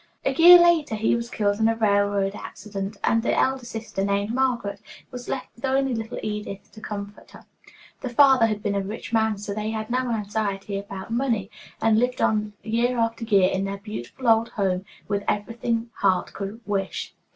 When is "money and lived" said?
11.13-12.19